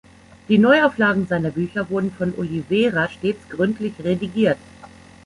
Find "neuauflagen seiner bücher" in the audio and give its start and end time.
0.57-1.87